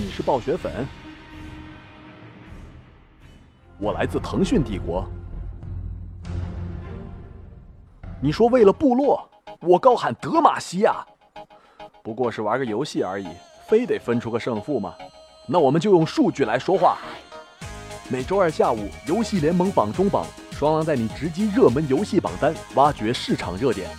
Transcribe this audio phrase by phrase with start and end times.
[0.00, 0.86] 你是暴雪粉？
[3.80, 5.04] 我来自腾讯帝国。
[8.22, 9.28] 你说为了部落，
[9.60, 11.04] 我高喊德玛西亚。
[12.00, 13.26] 不过是玩个游戏而已，
[13.66, 14.94] 非得分出个胜负吗？
[15.48, 16.98] 那我们就用数据来说话。
[18.08, 23.90] 每周二下午，游戏联盟榜中榜，双狼带你直击热门游戏榜单，挖掘市场热点。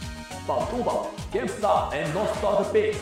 [0.47, 2.95] 榜中榜，GameStar and Not Star Big。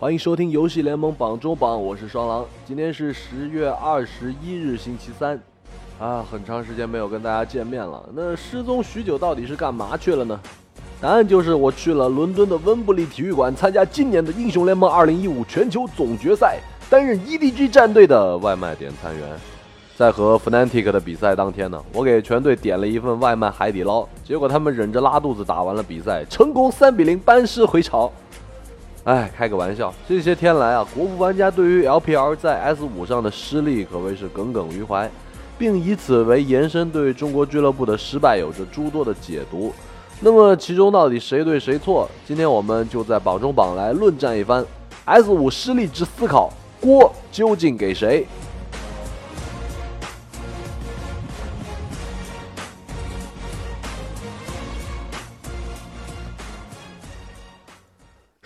[0.00, 2.46] 欢迎收听游戏联盟榜中榜，我是双狼。
[2.64, 5.36] 今天是十月二十一日，星期三。
[5.98, 8.08] 啊，很长时间没有跟大家见面了。
[8.14, 10.38] 那失踪许久，到底是干嘛去了呢？
[11.00, 19.28] 答案就是我去了伦敦的温布利体育馆参加今年的英雄联盟二零一五全球总决赛，担任 EDG 战队的外卖点餐员。
[19.96, 28.08] 在和 Fnatic 的比赛当天呢，我给全队点了一份外卖海底捞，结果他们忍着拉肚子打完了比赛，成功三比零班师回朝。
[29.08, 35.10] 哎，开个玩笑，这些天来啊，国服玩家对于 LPL 在 S 五上的失利可谓是耿耿于怀。
[35.56, 39.72] 并以此为延伸，对中国俱乐部的失败有着诸多的解读。
[40.20, 42.06] 那么其中到底谁对谁错？
[42.26, 44.62] 今天我们就在榜中榜来论战一番。
[45.06, 48.26] S 五失利之思考，锅究竟给谁？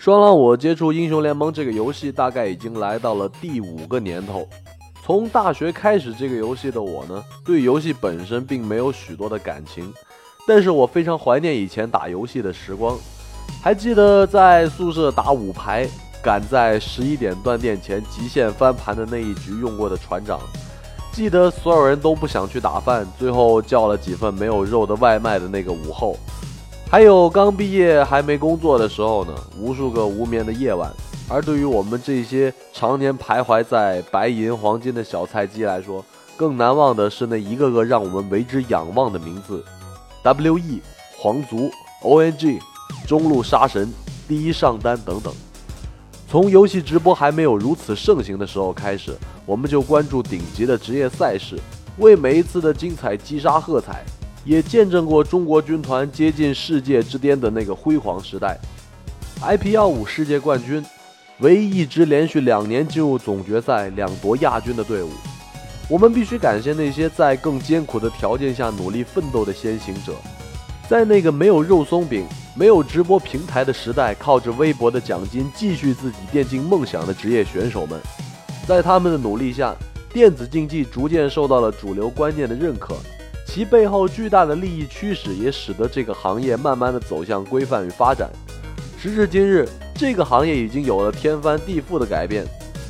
[0.03, 4.45] 双狼，我接触英雄联盟这个游戏大概已经来到了第五个年头。
[5.01, 9.93] 从大学开始这个游戏的我呢，对游戏本身并没有许多的感情，
[10.45, 12.97] 但是我非常怀念以前打游戏的时光。
[13.61, 15.87] 还记得在宿舍打五排，
[16.21, 20.37] 赶在十一点断电前极限翻盘的那一局用过的船长。
[21.13, 26.17] 记得所有人都不想去打饭，最后叫了几份没有肉的外卖的那个午后。
[26.93, 30.93] 还有刚毕业还没工作的时候呢，无数个无眠的夜晚。
[31.27, 36.05] 而对于我们这些常年徘徊在白银黄金的小菜鸡来说，
[36.37, 39.65] 更难忘的是那一个个让我们为之仰望的名字
[40.21, 40.83] ：W.E.
[41.17, 41.71] 皇族、
[42.03, 42.59] O.N.G.
[43.07, 43.91] 中路杀神、
[44.27, 45.33] 第一上单等等。
[46.29, 51.57] 从游戏直播还没有如此盛行的时候开始，我们就关注顶级的职业赛事，
[51.97, 54.05] 为每一次的精彩击杀喝彩，
[54.45, 58.57] 也见证过中国军团接近世界之巅的那个辉煌时代。
[59.41, 60.83] IP 幺五世界冠军。
[61.39, 65.09] 唯一一支连续两年进入总决赛、两夺亚军的队伍，
[65.89, 70.13] 我们必须感谢那些在更艰苦的条件下努力奋斗的先行者。
[70.87, 72.25] 在那个没有肉松饼、
[72.55, 77.99] 没有直播平台的时代，靠着微薄的奖金继续自己电竞梦想的职业选手们，
[78.67, 79.75] 在他们的努力下，
[80.13, 82.95] 电子竞技逐渐受到了主流观念的认可。
[83.45, 88.29] 其背后巨大的利益驱使，也使得这个行业慢慢的走向规范与发展。
[88.97, 89.67] 时至今日。
[89.95, 92.43] 这个行业已经有了天翻地覆的改变，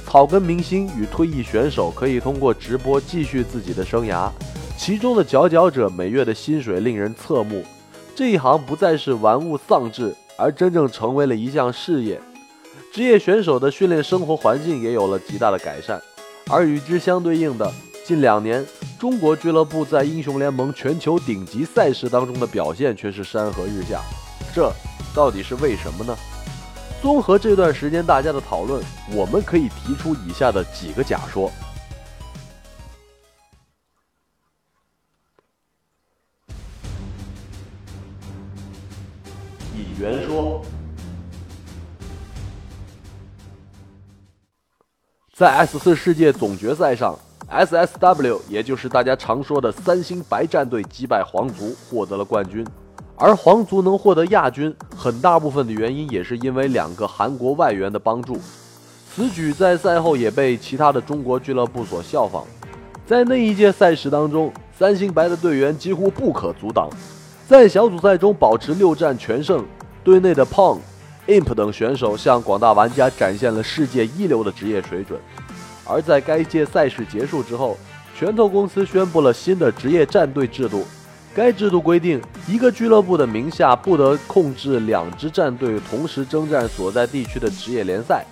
[0.08, 4.32] 草根明星与退役选手可以通过直播继续自己的生涯，
[4.78, 7.62] 其中的佼佼者每月的薪水令人侧目。
[8.16, 12.20] 这一行不再是玩物丧志，而真正成为了一项事业。
[12.94, 16.02] 职业选手的训练生活环境也有了极大的改善，
[16.50, 17.70] 而与之相对应的，
[18.06, 18.66] 近两年
[19.04, 24.02] 中国俱乐部在英雄联盟全球顶级赛事当中的表现却是山河日下。
[24.56, 24.72] 这
[25.14, 26.18] 到底是为什么呢？
[27.02, 28.82] 综合这段时间大家的讨论，
[29.12, 31.52] 我们可以提出以下的几个假说：
[39.76, 40.62] 引援说，
[45.34, 47.20] 在 S 四世界总决赛上
[47.54, 52.66] ，SSW 也就是大家常说的三星白战队击败皇族，获得了冠军。
[53.16, 58.40] 而皇族能获得亚军，很大部分的原因也是因为两个韩国外援的帮助。
[59.16, 62.44] 此举在赛后也被其他的中国俱乐部所效仿。
[63.06, 66.90] 在那一届赛事当中，三星白的队员几乎不可阻挡，
[67.48, 69.64] 在小组赛中保持六战全胜。
[70.04, 70.80] 队内的 Pong、
[71.28, 75.20] Imp 等选手向广大玩家展现了世界一流的职业水准。
[75.86, 77.78] 而在该届赛事结束之后，
[78.18, 80.86] 拳头公司宣布了新的职业战队制度。
[81.36, 88.24] 该制度规定，一个俱乐部的名下不得控制两支战队同时征战所在地区的职业联赛。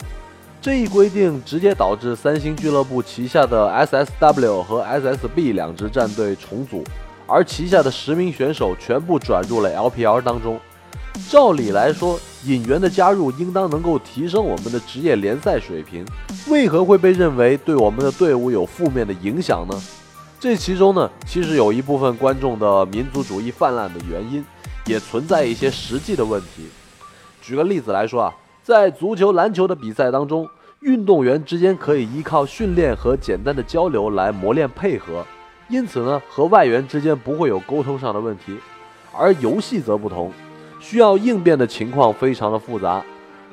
[0.61, 6.83] 这一规定直接导致三星俱乐部旗下的 SSW 和 SSB 两支战队重组，
[7.25, 10.59] 而旗下的十名选手全部转入了 LPL 当中。
[11.27, 16.05] 照理来说，引援的加入应当能够提升我们的职业联赛水平，
[16.47, 19.81] 为何会被认为对我们的队伍有负面的影响呢？
[20.39, 24.43] 这其中呢，其实有一部分观众的民族主义泛滥的原因，
[24.87, 26.67] 也存在一些实际的问题。
[27.41, 28.33] 举个例子来说啊，
[28.63, 30.49] 在足球、篮球的比赛当中，
[30.79, 35.23] 运动员之间可以依靠训练和简单的交流来磨练配合，
[35.69, 38.57] 因此呢，和外援之间不会有沟通上的问题。
[39.13, 40.31] 而游戏则不同，
[40.81, 43.01] 需要应变的情况非常的复杂。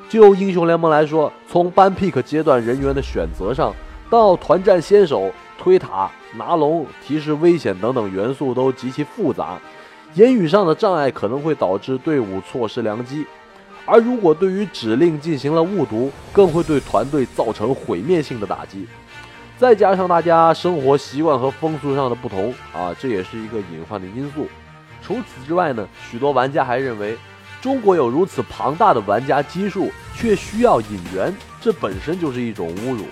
[0.09, 3.71] 就英雄联盟来说，从班 pick 阶段人员的选择上，
[4.09, 9.59] 到团战先手、推塔、拿龙、提示危险等等元素都极其复杂。
[10.15, 13.23] 言语上的障碍可能会导致队伍错失良机，
[13.85, 18.87] 而如果对于指令进行了误读，更会对团队造成毁灭性的打击。
[19.59, 24.47] 再加上大家生活习惯和风俗上的不同啊，这也是一个隐患的因素。
[25.09, 27.17] 除此之外呢，许多玩家还认为，
[27.63, 33.05] 中国有如此庞大的玩家基数，却需要引援，这本身就是一种侮辱。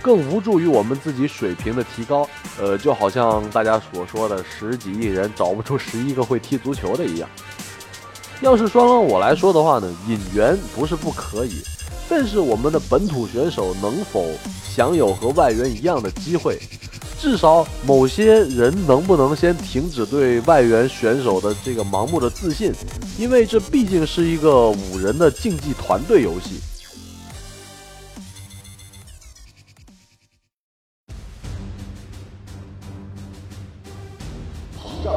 [0.00, 2.28] 更无助于我们自己水平的提高，
[2.60, 7.28] 呃，就好像大家所说的十几亿人找不出十一个会踢足球的一样。
[8.40, 11.64] 要是双让我来说的话呢，引援不是不可以，
[12.08, 14.24] 但是我们的本土选手能否
[14.62, 16.60] 享有和外援一样的机会？
[17.24, 22.70] 至少某些人能不能先停止对外援选手的这个盲目的自信？
[23.18, 26.60] 因为这毕竟是一个五人的竞技团队游戏。
[34.78, 35.14] 膨胀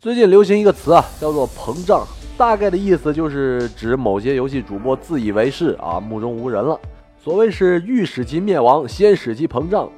[0.00, 2.04] 最近流行一个词啊，叫做“膨胀”，
[2.36, 6.76] 大概的意思就是指某些游戏主播自以为是啊，目中无人了。
[7.26, 9.90] 所谓是欲使其灭亡，先使其膨胀。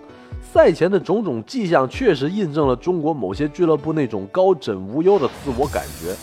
[0.51, 6.17] 赛前的种种迹象确实印证了中国某些俱乐部那种高枕无忧的自我感觉。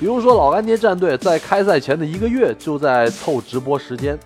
[0.00, 4.18] 比如说老干爹战队在开赛前的一个月就在凑直播时间，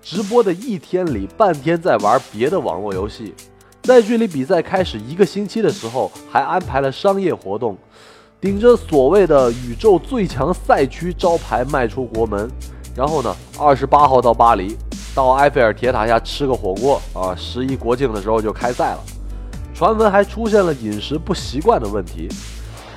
[0.00, 3.34] 直播的一天里半天在玩别的网络游戏。
[3.82, 7.76] 在距离比赛开始一个星期的时候，还安排了商业活动，
[8.40, 12.48] 顶着所谓的宇宙最强赛区招牌迈出国门。
[12.96, 14.76] 然后呢，二十八号到巴黎，
[15.14, 17.34] 到埃菲尔铁塔下吃个火锅啊！
[17.36, 18.98] 十一国庆的时候就开赛了。
[19.72, 22.28] 传闻还出现了饮食不习惯的问题，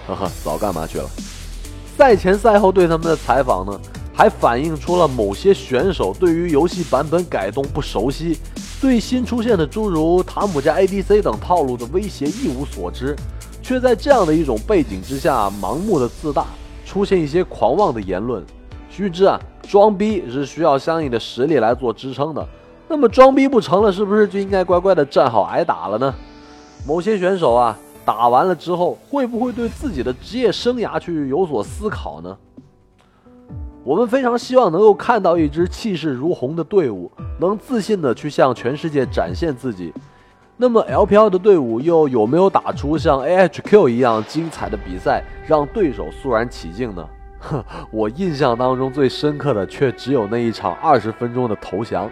[0.08, 1.08] 呵呵，早干嘛去了？
[1.96, 3.80] 赛前赛后对他们的采访呢，
[4.14, 8.40] 还反映出了某些选手对于游戏版本改动不熟悉。
[8.80, 13.16] 对新出现的诸如塔姆加 ADC 等套路的威胁一无所知，
[13.64, 16.46] 却在这样的一种背景之下盲目的自大，
[16.86, 18.46] 出现一些狂妄的言论。
[18.90, 22.48] 须知啊，装逼是需要相应的实力来做支撑的。
[22.88, 26.14] 那么装逼不成了，是不是就应该乖乖的站好挨打了呢？
[26.88, 32.38] 某些选手啊，打完了之后，会不会对自己的职业生涯去有所思考呢？
[33.84, 39.94] 我们非常希望能够看到一支气势如虹的队伍，能自信的去向全世界展现自己。
[40.56, 47.08] 那么 LPL 的队伍又有没有打出像 AHQ 一样精彩的比赛，让对手肃然起敬呢？
[47.40, 52.10] 哼， 我印象当中最深刻的却只有那一场二十分钟的投降。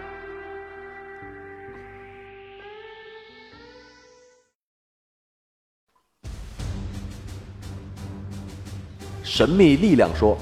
[9.23, 10.37] 神秘力量说。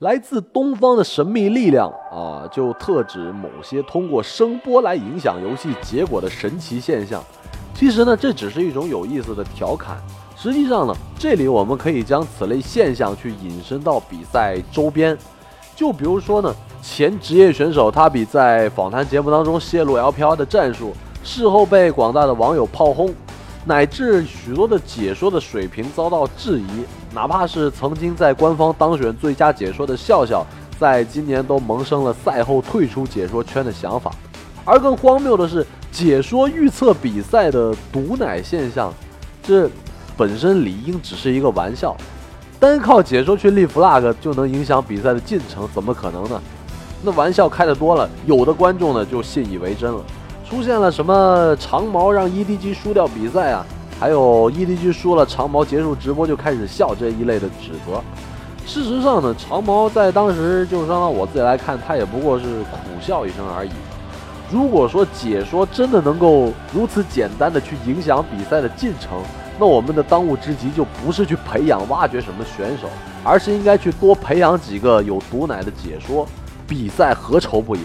[0.00, 7.24] 来自东方的神秘力量啊，就特指某些通过声波来影响游戏结果的神奇现象。
[7.74, 9.96] 其实呢，这只是一种有意思的调侃。
[10.36, 15.16] 实际上呢，这里我们可以将此类现象去引申到比赛周边。
[15.74, 20.92] 就比如说呢，前职业选手他比在访谈节目当中泄露 LPL 的战术，
[21.24, 23.12] 事后被广大的网友炮轰。
[23.66, 30.46] 乃至许多的解说的水平遭到质疑，哪怕是曾经在官方当选最佳解说的笑笑，
[30.78, 34.12] 在今年都萌生了赛后退出解说圈的想法。
[34.66, 38.92] 而更荒谬的是，解说预测比赛的毒奶现象，
[39.44, 39.70] 这
[40.16, 41.96] 本身理应只是一个玩笑，
[42.58, 46.42] 单靠解说去立 flag 就能影响比赛的进程，怎么可能呢？
[47.04, 50.00] 那玩笑开的多了，有的观众呢就信以为真了。
[50.50, 53.64] 出现了什么长毛让 EDG 输掉比赛啊？
[54.00, 58.02] 还有 EDG 输了，长毛结束直播就开始笑这一类的指责。
[58.66, 63.70] 事实上呢，长毛在当时就是让我自己来看，他也不过是苦笑一声而已。
[64.54, 69.20] 如果说解说真的能够如此简单的去影响比赛的进程，
[69.58, 72.86] 那我们的当务之急就不是去培养挖掘什么选手，
[73.24, 76.24] 而是应该去多培养几个有毒奶的解说，
[76.68, 77.82] 比赛何愁不赢？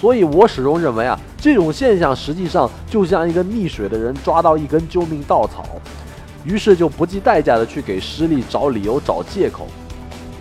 [0.00, 5.66] 所以我始终认为啊，这种现象实际上就像一个溺水的人抓到一根救命稻草，
[6.44, 9.66] 于是就不计代价的去给失利找理由、找借口。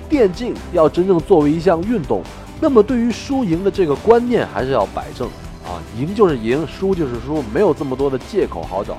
[0.08, 2.22] 电竞要真正作为一项运动，
[2.64, 5.28] 那么对于输赢的这个观念还是要摆正
[5.66, 8.98] 啊，赢就是赢，输就是输，没有这么多的借口好找。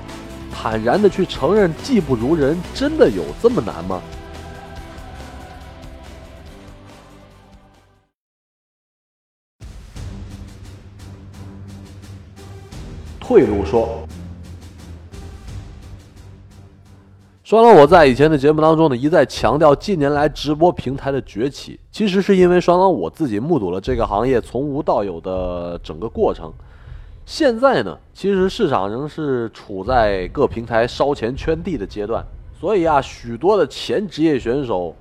[0.53, 3.99] 坦然的去承认技不如人，真的有这么难吗？
[13.19, 14.04] 退路说。
[17.45, 26.51] 双狼，我在以前的节目当中呢，一再强调近年来直播平台的崛起，其实是因为双狼我自己目睹了这个行业从无到有的整个过程。
[27.23, 32.25] 现在呢，其实市场仍是处在各平台烧钱圈地的阶段，
[32.59, 34.95] 所以啊，许多的前职业选手，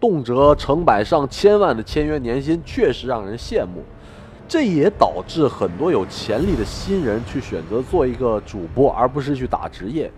[0.00, 3.82] 动辄成百上千万的签约年薪，确实让人羡慕。
[4.48, 10.10] 这也导致很多有潜力的新人去选择做一个主播，而不是去打职业。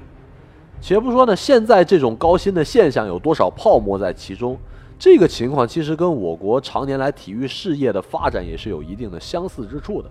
[0.82, 4.58] 且不说呢，现在这种高薪的现象有多少泡沫在其中？
[4.98, 10.10] 这个情况其实跟我国常年来体育事业的发展也是有一定的相似之处的。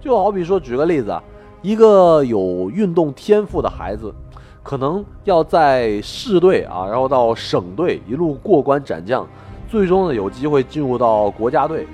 [0.00, 1.20] 就好比说，举个例子啊，
[1.62, 4.14] 一个有运动天赋的孩子，
[4.62, 9.26] 可能要在市队啊，然后到省队一路过关斩将，
[9.68, 11.88] 最终呢有机会进入到国家队。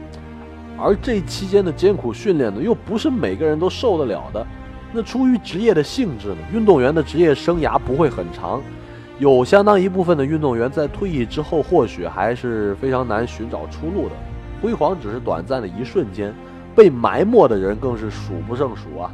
[0.79, 4.47] 而这期间的艰苦训练呢，又不是每个人都受得了的。
[4.93, 8.61] 那出于职业的性质呢，运动员的职业生涯不会很长，
[9.19, 14.15] 有相当一部分的运动员在退役之后，或许还是非常难寻找出路的，
[14.61, 16.35] 辉煌只是短暂的一瞬间，
[16.75, 19.13] 被埋没的人更是数不胜数啊。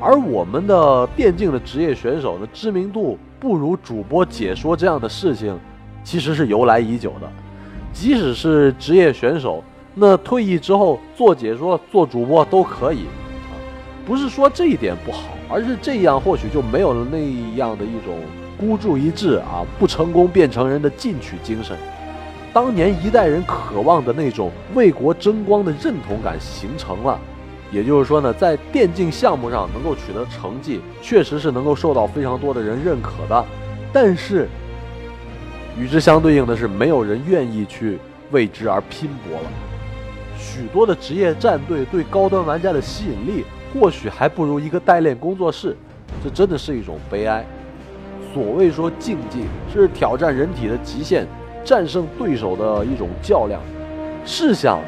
[0.00, 5.56] 而我们的电竞的职业选手呢，知名度不如主播解说这样的事情，
[6.02, 7.30] 其实是由来已久的。
[7.92, 9.62] 即使是职业选手，
[9.94, 13.04] 那退役之后做解说、做主播都可以。
[14.04, 17.18] 不是说这一点不好，而是这样或许就没有了那
[17.56, 18.18] 样的一种
[18.58, 21.76] 孤注一掷啊，不成功便成仁的进取精神。
[22.52, 27.18] 当年一代人渴望的那种为国争光的认同感形成了。
[27.70, 33.44] 也就是说呢，在电竞项目上能够取得成绩，确实是能够受到非常多的人认可的。
[33.92, 34.46] 但是
[35.78, 37.98] 与之相对应的是，没有人愿意去
[38.30, 39.48] 为之而拼搏了。
[40.36, 43.44] 许多的职业战队对高端玩家的吸引力。
[43.72, 45.76] 或许还不如一个代练工作室，
[46.22, 47.44] 这真的是一种悲哀。
[48.34, 51.26] 所谓说竞技是挑战人体的极限，
[51.64, 53.60] 战胜对手的一种较量。
[54.24, 54.78] 试想，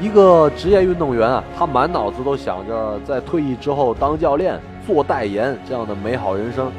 [0.00, 6.70] 一个职业运动员啊，他满脑子都想着在退役之后当教练、做代言这样的美好人生，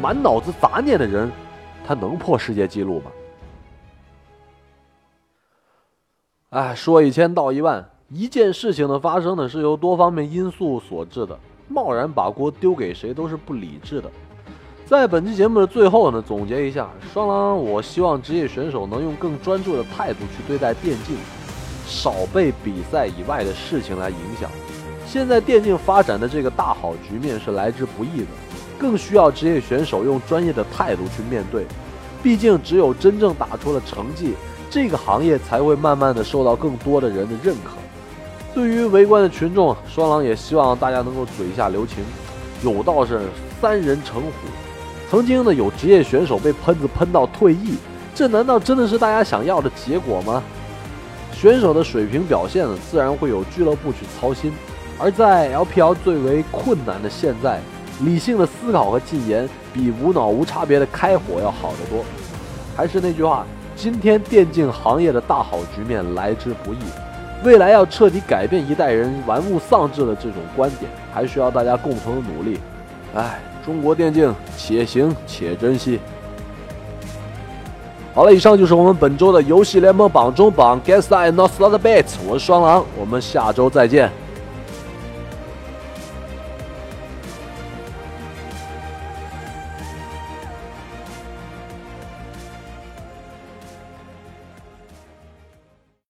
[0.00, 1.30] 满脑子杂念的人，
[1.86, 3.10] 他能破世界纪录吗？
[6.50, 7.84] 哎，说一千道一万。
[8.14, 11.38] 一件事情的发生呢，是由多方面因素所致的。
[11.66, 14.10] 贸然把锅丢给谁都是不理智的。
[14.84, 21.16] 在本期节目的最后呢，总结一下，双狼，我希望职业选手能用更专注的态度去对待电竞，
[21.86, 24.50] 少被比赛以外的事情来影响。
[25.06, 28.26] 现在电竞发展的这个大好局面是来之不易的，
[28.78, 31.64] 更需要职业选手用专业的态度去面对。
[32.22, 34.34] 毕竟，只有真正打出了成绩，
[34.68, 37.78] 这个行业才会慢慢的受到更多的人的认可。
[38.54, 42.04] 对于围观的群众，双狼也希望大家能够嘴下留情。
[42.62, 43.20] 有道是
[43.60, 44.30] 三人成虎，
[45.10, 47.76] 曾经呢有职业选手被喷子喷到退役，
[48.14, 50.42] 这难道真的是大家想要的结果吗？
[51.32, 54.52] 选手的水平表现呢，自然会有俱乐部去操心。
[54.98, 57.58] 而在 LPL 最为困难的现在，
[58.04, 62.04] 理性的思考和禁言，比无脑无差别的开火要好得多。
[62.76, 63.44] 还是那句话，
[63.74, 66.78] 今天电竞行业的大好局面来之不易。
[67.44, 72.60] 未来要彻底改变一代人玩物丧志的这种观点，还需要大家共同的努力。
[73.14, 75.98] 哎，中国电竞，且行且珍惜。
[78.14, 80.80] 好了，以上就是我们本周的游戏联盟榜中榜。
[80.82, 84.10] Guess I not the bet，我是双狼，我们下周再见。